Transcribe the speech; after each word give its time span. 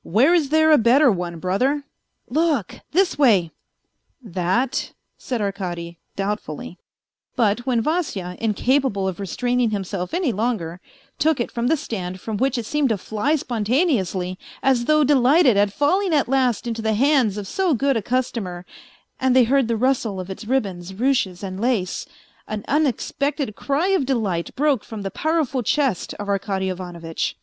"Where 0.16 0.34
is 0.34 0.48
there 0.48 0.72
a 0.72 0.78
better 0.78 1.12
one, 1.12 1.38
brother?"" 1.38 1.84
Look; 2.38 2.80
this 2.90 3.16
way."" 3.16 3.52
That," 4.36 4.90
said 5.16 5.40
Arkady, 5.40 6.00
doubtfully. 6.16 6.76
But 7.36 7.60
when 7.66 7.82
Vasya, 7.82 8.36
incapable 8.40 9.06
of 9.06 9.20
restraining 9.20 9.70
himself 9.70 10.12
any 10.12 10.32
longer, 10.32 10.80
took 11.20 11.38
it 11.38 11.52
from 11.52 11.68
the 11.68 11.76
stand 11.76 12.20
from 12.20 12.36
which 12.36 12.58
it 12.58 12.66
seemed 12.66 12.88
to 12.88 12.98
fly 12.98 13.36
spontaneously, 13.36 14.40
as 14.60 14.86
though 14.86 15.04
delighted 15.04 15.56
at 15.56 15.72
falling 15.72 16.12
at 16.12 16.26
last 16.28 16.66
into 16.66 16.82
the 16.82 16.94
hands 16.94 17.36
of 17.38 17.46
so 17.46 17.72
good 17.72 17.96
a 17.96 18.02
customer, 18.02 18.66
and 19.20 19.36
they 19.36 19.44
heard 19.44 19.68
the 19.68 19.76
rustle 19.76 20.18
of 20.18 20.28
its 20.30 20.46
ribbons, 20.46 20.94
ruches 20.94 21.44
and 21.44 21.60
lace, 21.60 22.06
an 22.48 22.64
unexpected 22.66 23.54
cry 23.54 23.86
of 23.90 24.04
delight 24.04 24.52
broke 24.56 24.82
from 24.82 25.02
the 25.02 25.12
powerful 25.12 25.62
chest 25.62 26.12
of 26.14 26.28
Arkady 26.28 26.70
Ivanovitch. 26.70 27.36